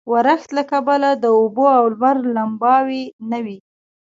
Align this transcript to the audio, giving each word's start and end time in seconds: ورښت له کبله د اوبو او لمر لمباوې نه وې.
ورښت 0.11 0.49
له 0.57 0.63
کبله 0.71 1.09
د 1.23 1.25
اوبو 1.37 1.65
او 1.79 1.85
لمر 1.91 2.17
لمباوې 2.35 3.03
نه 3.29 3.39
وې. 3.45 3.57